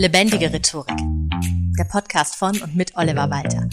[0.00, 0.96] Lebendige Rhetorik.
[1.78, 3.68] Der Podcast von und mit Oliver Walter.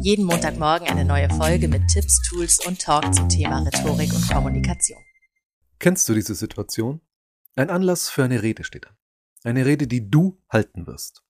[0.00, 5.00] Jeden Montagmorgen eine neue Folge mit Tipps, Tools und Talk zum Thema Rhetorik und Kommunikation.
[5.80, 7.00] Kennst du diese Situation?
[7.56, 8.94] Ein Anlass für eine Rede steht an.
[9.42, 11.24] Eine Rede, die du halten wirst.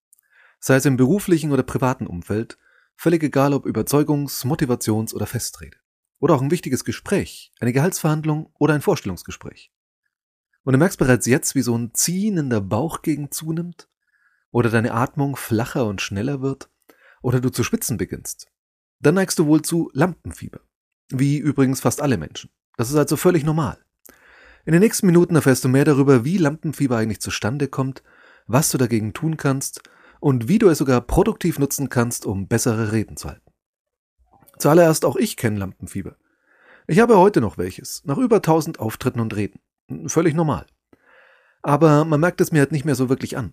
[0.60, 2.58] Sei es im beruflichen oder privaten Umfeld,
[2.96, 5.78] völlig egal ob Überzeugungs-, Motivations- oder Festrede.
[6.18, 9.72] Oder auch ein wichtiges Gespräch, eine Gehaltsverhandlung oder ein Vorstellungsgespräch.
[10.64, 13.88] Und du merkst bereits jetzt, wie so ein Ziehen in der Bauchgegend zunimmt,
[14.52, 16.70] oder deine Atmung flacher und schneller wird,
[17.22, 18.46] oder du zu schwitzen beginnst.
[19.00, 20.60] Dann neigst du wohl zu Lampenfieber.
[21.08, 22.50] Wie übrigens fast alle Menschen.
[22.76, 23.78] Das ist also völlig normal.
[24.64, 28.02] In den nächsten Minuten erfährst du mehr darüber, wie Lampenfieber eigentlich zustande kommt,
[28.46, 29.82] was du dagegen tun kannst
[30.20, 33.50] und wie du es sogar produktiv nutzen kannst, um bessere Reden zu halten.
[34.58, 36.16] Zuallererst auch ich kenne Lampenfieber.
[36.86, 39.60] Ich habe heute noch welches, nach über 1000 Auftritten und Reden.
[40.06, 40.66] Völlig normal.
[41.62, 43.52] Aber man merkt es mir halt nicht mehr so wirklich an.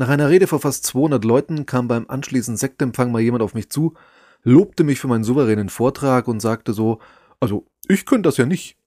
[0.00, 3.68] Nach einer Rede vor fast 200 Leuten kam beim anschließenden Sektempfang mal jemand auf mich
[3.68, 3.92] zu,
[4.42, 7.00] lobte mich für meinen souveränen Vortrag und sagte so,
[7.38, 8.78] also ich könnte das ja nicht.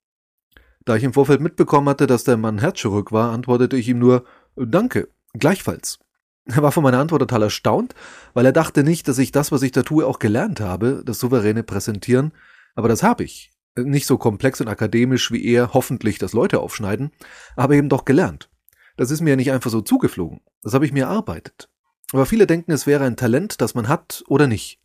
[0.86, 4.24] Da ich im Vorfeld mitbekommen hatte, dass der Mann herzchirurg war, antwortete ich ihm nur,
[4.56, 6.00] danke, gleichfalls.
[6.46, 7.94] Er war von meiner Antwort total erstaunt,
[8.34, 11.20] weil er dachte nicht, dass ich das, was ich da tue, auch gelernt habe, das
[11.20, 12.32] souveräne Präsentieren,
[12.74, 17.12] aber das habe ich nicht so komplex und akademisch wie er hoffentlich das Leute aufschneiden,
[17.56, 18.50] aber eben doch gelernt.
[18.98, 20.42] Das ist mir ja nicht einfach so zugeflogen.
[20.62, 21.70] Das habe ich mir erarbeitet.
[22.12, 24.80] Aber viele denken, es wäre ein Talent, das man hat oder nicht.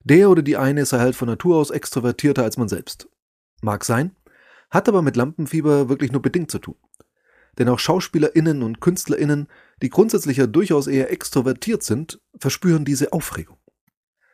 [0.00, 3.08] Der oder die eine sei halt von Natur aus extrovertierter als man selbst.
[3.62, 4.16] Mag sein,
[4.70, 6.76] hat aber mit Lampenfieber wirklich nur bedingt zu tun.
[7.58, 9.48] Denn auch SchauspielerInnen und KünstlerInnen,
[9.80, 13.58] die grundsätzlich ja durchaus eher extrovertiert sind, verspüren diese Aufregung.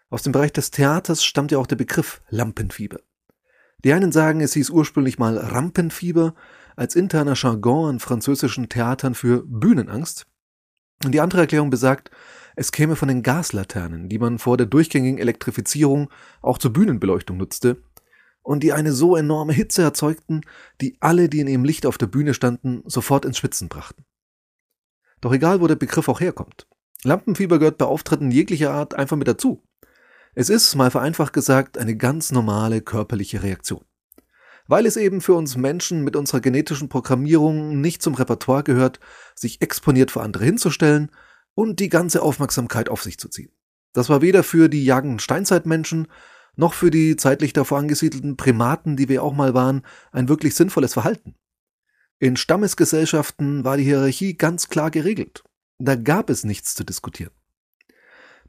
[0.09, 3.01] Aus dem Bereich des Theaters stammt ja auch der Begriff Lampenfieber.
[3.85, 6.35] Die einen sagen, es hieß ursprünglich mal Rampenfieber
[6.81, 10.27] als interner Jargon an französischen Theatern für Bühnenangst.
[11.05, 12.11] Und die andere Erklärung besagt,
[12.57, 17.83] es käme von den Gaslaternen, die man vor der durchgängigen Elektrifizierung auch zur Bühnenbeleuchtung nutzte
[18.41, 20.41] und die eine so enorme Hitze erzeugten,
[20.81, 24.07] die alle, die in ihrem Licht auf der Bühne standen, sofort ins Schwitzen brachten.
[25.21, 26.67] Doch egal, wo der Begriff auch herkommt.
[27.05, 29.63] Lampenfieber gehört bei Auftritten jeglicher Art einfach mit dazu.
[30.35, 33.85] Es ist, mal vereinfacht gesagt, eine ganz normale körperliche Reaktion.
[34.71, 39.01] Weil es eben für uns Menschen mit unserer genetischen Programmierung nicht zum Repertoire gehört,
[39.35, 41.11] sich exponiert vor andere hinzustellen
[41.55, 43.51] und die ganze Aufmerksamkeit auf sich zu ziehen.
[43.93, 46.07] Das war weder für die jagenden Steinzeitmenschen
[46.55, 49.83] noch für die zeitlich davor angesiedelten Primaten, die wir auch mal waren,
[50.13, 51.35] ein wirklich sinnvolles Verhalten.
[52.21, 55.43] In Stammesgesellschaften war die Hierarchie ganz klar geregelt.
[55.81, 57.33] Da gab es nichts zu diskutieren.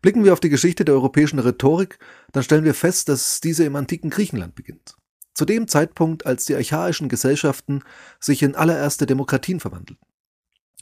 [0.03, 1.97] Blicken wir auf die Geschichte der europäischen Rhetorik,
[2.31, 5.00] dann stellen wir fest, dass diese im antiken Griechenland beginnt.
[5.33, 7.83] Zu dem Zeitpunkt, als die archaischen Gesellschaften
[8.19, 10.05] sich in allererste Demokratien verwandelten,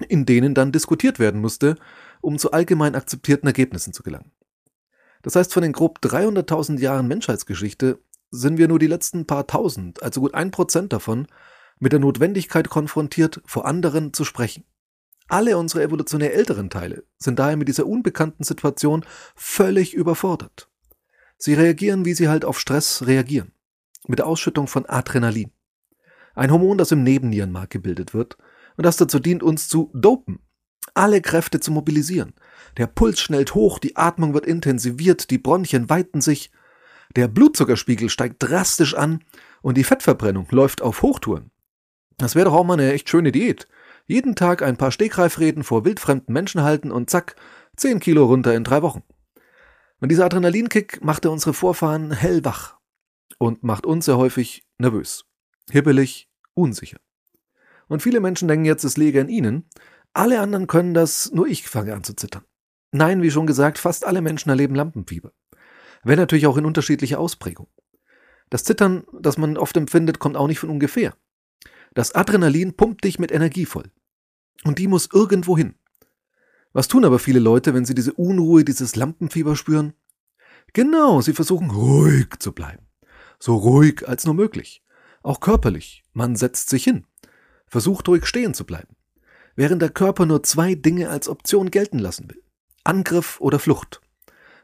[0.07, 1.75] in denen dann diskutiert werden musste,
[2.21, 4.31] um zu allgemein akzeptierten Ergebnissen zu gelangen.
[5.21, 7.99] Das heißt, von den grob 300.000 Jahren Menschheitsgeschichte
[8.31, 11.27] sind wir nur die letzten paar tausend, also gut ein Prozent davon,
[11.79, 14.65] mit der Notwendigkeit konfrontiert, vor anderen zu sprechen.
[15.27, 19.05] Alle unsere evolutionär älteren Teile sind daher mit dieser unbekannten Situation
[19.35, 20.69] völlig überfordert.
[21.37, 23.51] Sie reagieren, wie sie halt auf Stress reagieren.
[24.09, 25.51] Mit der Ausschüttung von Adrenalin.
[26.33, 28.37] Ein Hormon, das im Nebennierenmark gebildet wird
[28.75, 30.39] und das dazu dient, uns zu dopen.
[30.95, 32.33] Alle Kräfte zu mobilisieren.
[32.77, 36.49] Der Puls schnellt hoch, die Atmung wird intensiviert, die Bronchien weiten sich,
[37.15, 39.23] der Blutzuckerspiegel steigt drastisch an
[39.61, 41.51] und die Fettverbrennung läuft auf Hochtouren.
[42.17, 43.67] Das wäre doch auch mal eine echt schöne Diät.
[44.07, 47.35] Jeden Tag ein paar Stegreifreden vor wildfremden Menschen halten und zack,
[47.77, 49.03] 10 Kilo runter in drei Wochen.
[50.01, 52.78] Und dieser Adrenalinkick machte unsere Vorfahren hellwach
[53.37, 55.25] und macht uns sehr häufig nervös,
[55.69, 56.99] hibbelig, unsicher.
[57.87, 59.69] Und viele Menschen denken jetzt, es läge an ihnen.
[60.13, 62.43] Alle anderen können das, nur ich fange an zu zittern.
[62.91, 65.31] Nein, wie schon gesagt, fast alle Menschen erleben Lampenfieber.
[66.03, 67.67] Wenn natürlich auch in unterschiedlicher Ausprägung.
[68.49, 71.13] Das Zittern, das man oft empfindet, kommt auch nicht von ungefähr.
[71.93, 73.91] Das Adrenalin pumpt dich mit Energie voll.
[74.63, 75.75] Und die muss irgendwo hin.
[76.73, 79.93] Was tun aber viele Leute, wenn sie diese Unruhe, dieses Lampenfieber spüren?
[80.73, 82.88] Genau, sie versuchen ruhig zu bleiben.
[83.39, 84.83] So ruhig als nur möglich.
[85.23, 86.03] Auch körperlich.
[86.13, 87.05] Man setzt sich hin.
[87.67, 88.95] Versucht ruhig stehen zu bleiben.
[89.55, 92.43] Während der Körper nur zwei Dinge als Option gelten lassen will.
[92.83, 94.01] Angriff oder Flucht.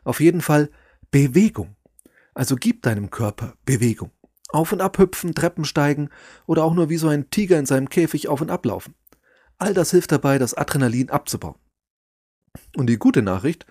[0.04, 0.69] Auf jeden Fall
[1.12, 1.75] Bewegung.
[2.33, 4.12] Also gib deinem Körper Bewegung.
[4.50, 6.10] Auf und ab hüpfen, Treppen steigen
[6.45, 8.94] oder auch nur wie so ein Tiger in seinem Käfig auf und ablaufen.
[9.57, 11.56] All das hilft dabei, das Adrenalin abzubauen.
[12.75, 13.66] Und die gute Nachricht,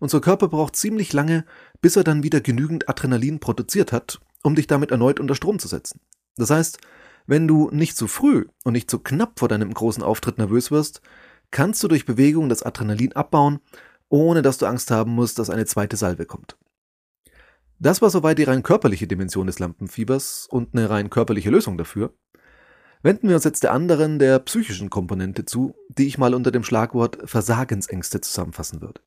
[0.00, 1.44] unser Körper braucht ziemlich lange,
[1.80, 5.68] bis er dann wieder genügend Adrenalin produziert hat, um dich damit erneut unter Strom zu
[5.68, 6.00] setzen.
[6.36, 6.78] Das heißt,
[7.26, 11.02] wenn du nicht zu früh und nicht zu knapp vor deinem großen Auftritt nervös wirst,
[11.50, 13.60] kannst du durch Bewegung das Adrenalin abbauen,
[14.08, 16.56] ohne dass du Angst haben musst, dass eine zweite Salve kommt.
[17.78, 22.14] Das war soweit die rein körperliche Dimension des Lampenfiebers und eine rein körperliche Lösung dafür.
[23.02, 26.64] Wenden wir uns jetzt der anderen, der psychischen Komponente zu, die ich mal unter dem
[26.64, 29.02] Schlagwort Versagensängste zusammenfassen würde.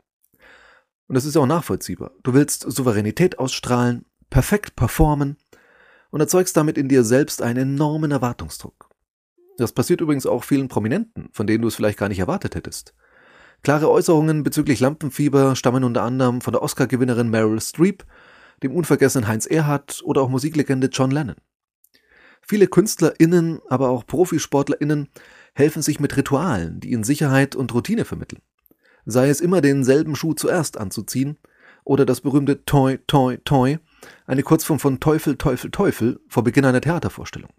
[1.08, 2.12] Und das ist auch nachvollziehbar.
[2.24, 5.38] Du willst Souveränität ausstrahlen, perfekt performen
[6.10, 8.90] und erzeugst damit in dir selbst einen enormen Erwartungsdruck.
[9.58, 12.96] Das passiert übrigens auch vielen Prominenten, von denen du es vielleicht gar nicht erwartet hättest.
[13.62, 18.04] Klare Äußerungen bezüglich Lampenfieber stammen unter anderem von der Oscar-Gewinnerin Meryl Streep
[18.64, 21.36] dem unvergessenen Heinz Erhardt oder auch Musiklegende John Lennon.
[22.42, 25.10] Viele KünstlerInnen, aber auch ProfisportlerInnen
[25.54, 28.42] helfen sich mit Ritualen, die ihnen Sicherheit und Routine vermitteln.
[29.06, 31.38] Sei es immer denselben Schuh zuerst anzuziehen
[31.84, 33.78] oder das berühmte Toi, Toi, Toi,
[34.26, 37.52] eine Kurzform von Teufel, Teufel, Teufel vor Beginn einer Theatervorstellung.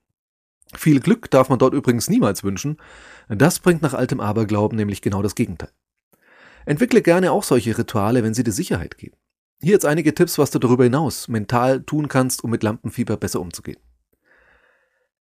[0.75, 2.79] Viel Glück darf man dort übrigens niemals wünschen,
[3.29, 5.71] das bringt nach altem Aberglauben nämlich genau das Gegenteil.
[6.65, 9.17] Entwickle gerne auch solche Rituale, wenn sie dir Sicherheit geben.
[9.61, 13.41] Hier jetzt einige Tipps, was du darüber hinaus mental tun kannst, um mit Lampenfieber besser
[13.41, 13.79] umzugehen.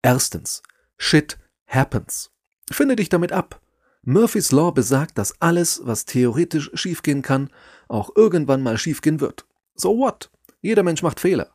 [0.02, 0.64] Erstens.
[0.98, 1.38] Shit
[1.68, 2.32] happens.
[2.72, 3.62] Finde dich damit ab.
[4.04, 7.52] Murphys Law besagt, dass alles, was theoretisch schiefgehen kann,
[7.88, 9.46] auch irgendwann mal schiefgehen wird.
[9.76, 10.32] So what?
[10.62, 11.54] Jeder Mensch macht Fehler.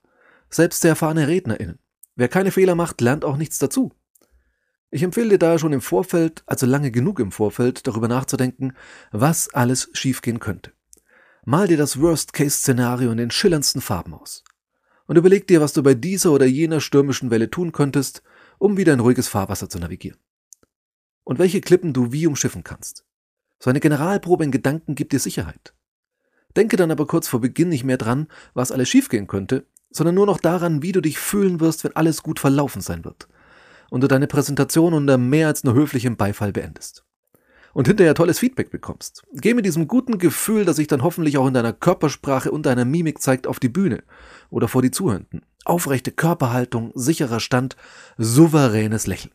[0.51, 1.79] Selbst sehr erfahrene RednerInnen.
[2.17, 3.93] Wer keine Fehler macht, lernt auch nichts dazu.
[4.91, 8.73] Ich empfehle dir daher schon im Vorfeld, also lange genug im Vorfeld, darüber nachzudenken,
[9.11, 10.73] was alles schiefgehen könnte.
[11.45, 14.45] Mal dir das Worst-Case-Szenario in den schillerndsten Farben aus.
[15.07, 18.23] Und überleg dir, was du bei dieser oder jener stürmischen Welle tun könntest,
[18.59, 20.19] um wieder in ruhiges Fahrwasser zu navigieren.
[21.25, 23.05] Und welche Klippen du wie umschiffen kannst.
[23.59, 25.75] So eine Generalprobe in Gedanken gibt dir Sicherheit.
[26.57, 30.27] Denke dann aber kurz vor Beginn nicht mehr dran, was alles schiefgehen könnte, sondern nur
[30.27, 33.29] noch daran, wie du dich fühlen wirst, wenn alles gut verlaufen sein wird
[33.91, 37.05] und du deine Präsentation unter mehr als nur höflichem Beifall beendest
[37.73, 39.23] und hinterher tolles Feedback bekommst.
[39.35, 42.87] Geh mit diesem guten Gefühl, das sich dann hoffentlich auch in deiner Körpersprache und deiner
[42.87, 44.03] Mimik zeigt, auf die Bühne
[44.49, 45.45] oder vor die Zuhörenden.
[45.67, 47.77] Aufrechte Körperhaltung, sicherer Stand,
[48.17, 49.35] souveränes Lächeln.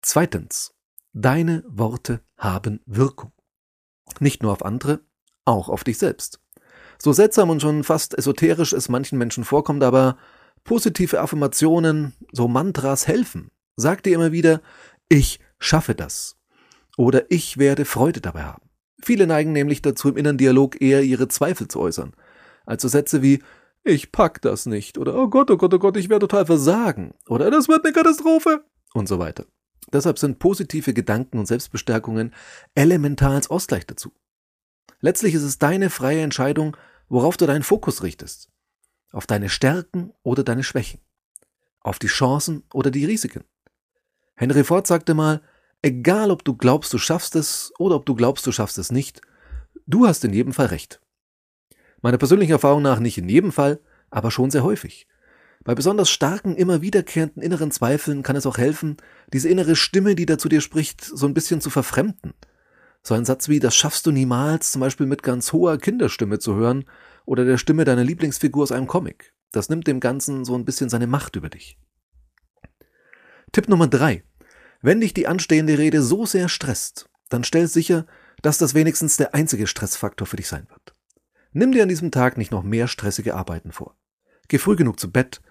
[0.00, 0.72] Zweitens.
[1.12, 3.32] Deine Worte haben Wirkung.
[4.20, 5.00] Nicht nur auf andere,
[5.46, 6.40] auch auf dich selbst.
[6.98, 10.16] So seltsam und schon fast esoterisch es manchen Menschen vorkommt, aber
[10.64, 13.50] positive Affirmationen, so Mantras helfen.
[13.76, 14.60] Sag dir immer wieder,
[15.08, 16.36] ich schaffe das.
[16.96, 18.62] Oder ich werde Freude dabei haben.
[19.02, 22.14] Viele neigen nämlich dazu, im inneren Dialog eher ihre Zweifel zu äußern.
[22.64, 23.42] Also Sätze wie
[23.84, 27.14] ich pack das nicht oder oh Gott, oh Gott, oh Gott, ich werde total versagen
[27.28, 28.64] oder das wird eine Katastrophe
[28.94, 29.44] und so weiter.
[29.92, 32.34] Deshalb sind positive Gedanken und Selbstbestärkungen
[32.74, 34.10] elementar als Ausgleich dazu.
[35.00, 36.76] Letztlich ist es deine freie Entscheidung,
[37.08, 38.50] worauf du deinen Fokus richtest.
[39.12, 41.00] Auf deine Stärken oder deine Schwächen.
[41.80, 43.44] Auf die Chancen oder die Risiken.
[44.34, 45.42] Henry Ford sagte mal,
[45.82, 49.20] Egal, ob du glaubst, du schaffst es oder ob du glaubst, du schaffst es nicht,
[49.86, 51.00] du hast in jedem Fall recht.
[52.02, 53.78] Meiner persönlichen Erfahrung nach nicht in jedem Fall,
[54.10, 55.06] aber schon sehr häufig.
[55.64, 58.96] Bei besonders starken, immer wiederkehrenden inneren Zweifeln kann es auch helfen,
[59.32, 62.34] diese innere Stimme, die da zu dir spricht, so ein bisschen zu verfremden.
[63.06, 66.56] So ein Satz wie, das schaffst du niemals, zum Beispiel mit ganz hoher Kinderstimme zu
[66.56, 66.86] hören
[67.24, 69.32] oder der Stimme deiner Lieblingsfigur aus einem Comic.
[69.52, 71.78] Das nimmt dem Ganzen so ein bisschen seine Macht über dich.
[73.52, 74.24] Tipp Nummer drei.
[74.82, 78.06] Wenn dich die anstehende Rede so sehr stresst, dann stell sicher,
[78.42, 80.92] dass das wenigstens der einzige Stressfaktor für dich sein wird.
[81.52, 83.96] Nimm dir an diesem Tag nicht noch mehr stressige Arbeiten vor.
[84.48, 85.42] Geh früh genug zu Bett,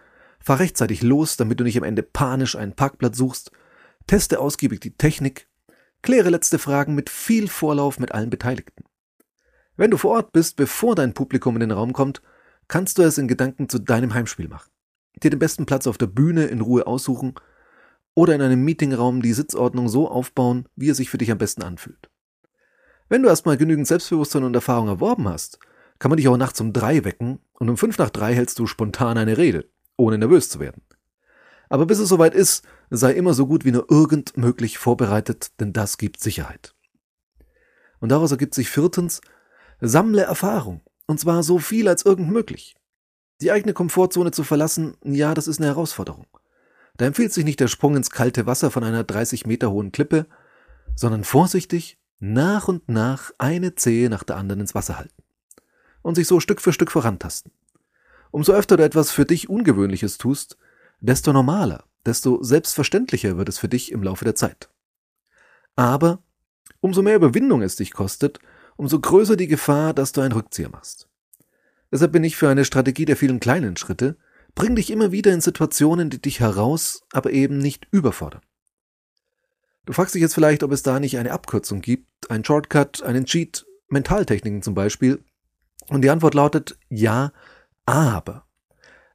[0.41, 3.51] fahr rechtzeitig los, damit du nicht am Ende panisch einen Parkplatz suchst,
[4.07, 5.47] teste ausgiebig die Technik,
[6.05, 8.85] kläre letzte Fragen mit viel Vorlauf mit allen Beteiligten.
[9.75, 12.21] Wenn du vor Ort bist, bevor dein Publikum in den Raum kommt,
[12.67, 14.69] kannst du es in Gedanken zu deinem Heimspiel machen.
[15.23, 17.33] Dir den besten Platz auf der Bühne in Ruhe aussuchen
[18.13, 21.63] oder in einem Meetingraum die Sitzordnung so aufbauen, wie er sich für dich am besten
[21.63, 22.11] anfühlt.
[23.09, 25.57] Wenn du erstmal genügend Selbstbewusstsein und Erfahrung erworben hast,
[25.97, 28.67] kann man dich auch nachts um drei wecken und um fünf nach drei hältst du
[28.67, 30.83] spontan eine Rede, ohne nervös zu werden.
[31.67, 35.73] Aber bis es soweit ist, sei immer so gut wie nur irgend möglich vorbereitet, denn
[35.73, 36.75] das gibt Sicherheit.
[37.99, 39.21] Und daraus ergibt sich viertens,
[39.81, 42.75] sammle Erfahrung, und zwar so viel als irgend möglich.
[43.41, 46.27] Die eigene Komfortzone zu verlassen, ja, das ist eine Herausforderung.
[46.97, 50.27] Da empfiehlt sich nicht der Sprung ins kalte Wasser von einer 30 Meter hohen Klippe,
[50.95, 55.23] sondern vorsichtig nach und nach eine Zehe nach der anderen ins Wasser halten
[56.01, 57.51] und sich so Stück für Stück vorantasten.
[58.31, 60.57] Umso öfter du etwas für dich Ungewöhnliches tust,
[60.99, 64.69] desto normaler, desto selbstverständlicher wird es für dich im Laufe der Zeit.
[65.75, 66.23] Aber
[66.79, 68.39] umso mehr Überwindung es dich kostet,
[68.77, 71.09] umso größer die Gefahr, dass du einen Rückzieher machst.
[71.91, 74.17] Deshalb bin ich für eine Strategie der vielen kleinen Schritte,
[74.55, 78.41] Bring dich immer wieder in Situationen, die dich heraus, aber eben nicht überfordern.
[79.85, 83.25] Du fragst dich jetzt vielleicht, ob es da nicht eine Abkürzung gibt, einen Shortcut, einen
[83.25, 85.23] Cheat, Mentaltechniken zum Beispiel.
[85.89, 87.33] Und die Antwort lautet ja,
[87.85, 88.44] aber.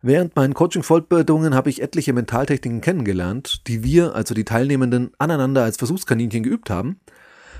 [0.02, 5.76] Während meinen Coaching-Fortbildungen habe ich etliche Mentaltechniken kennengelernt, die wir, also die Teilnehmenden, aneinander als
[5.76, 7.00] Versuchskaninchen geübt haben.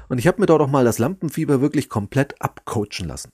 [0.09, 3.33] Und ich habe mir dort auch mal das Lampenfieber wirklich komplett abcoachen lassen.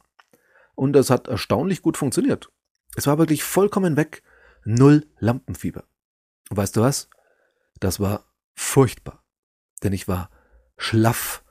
[0.75, 2.51] Und das hat erstaunlich gut funktioniert.
[2.97, 4.23] Es war wirklich vollkommen weg.
[4.65, 5.85] Null Lampenfieber.
[6.51, 7.09] Und weißt du was?
[7.79, 9.23] Das war furchtbar.
[9.85, 10.31] Denn ich war
[10.77, 11.45] schlaff,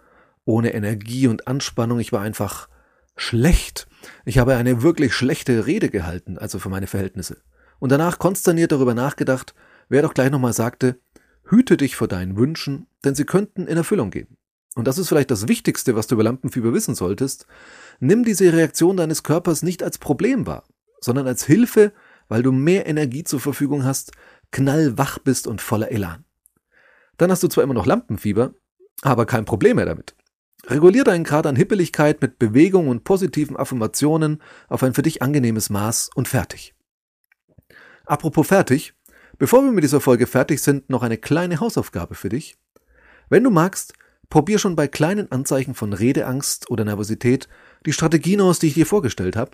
[0.43, 1.99] ohne Energie und Anspannung.
[1.99, 2.67] Ich war einfach
[3.15, 3.87] schlecht.
[4.25, 7.37] Ich habe eine wirklich schlechte Rede gehalten, also für meine Verhältnisse.
[7.79, 9.53] Und danach konsterniert darüber nachgedacht,
[9.89, 10.99] wer doch gleich nochmal sagte,
[11.45, 14.37] hüte dich vor deinen Wünschen, denn sie könnten in Erfüllung gehen.
[14.75, 17.47] Und das ist vielleicht das Wichtigste, was du über Lampenfieber wissen solltest.
[17.99, 20.63] Nimm diese Reaktion deines Körpers nicht als Problem wahr,
[20.99, 21.93] sondern als Hilfe,
[22.27, 24.11] weil du mehr Energie zur Verfügung hast,
[24.51, 26.25] knallwach bist und voller Elan.
[27.17, 28.53] Dann hast du zwar immer noch Lampenfieber,
[29.01, 30.15] aber kein Problem mehr damit.
[30.67, 35.69] Regulier deinen Grad an Hippeligkeit mit Bewegung und positiven Affirmationen auf ein für dich angenehmes
[35.69, 36.73] Maß und fertig.
[38.05, 38.93] Apropos fertig,
[39.37, 42.57] bevor wir mit dieser Folge fertig sind, noch eine kleine Hausaufgabe für dich.
[43.29, 43.93] Wenn du magst,
[44.29, 47.47] probier schon bei kleinen Anzeichen von Redeangst oder Nervosität
[47.85, 49.51] die Strategien aus, die ich dir vorgestellt habe,